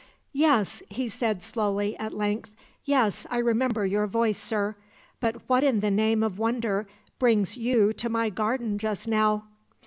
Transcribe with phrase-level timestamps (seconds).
[0.33, 2.49] "'Yes,' he said slowly, at length;
[2.85, 4.75] 'yes; I remember your voice, sir.
[5.19, 6.87] But what in the name of wonder
[7.19, 9.43] brings you to my garden just now?'